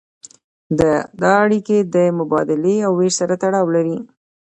[1.21, 3.97] دا اړیکې د مبادلې او ویش سره تړاو لري.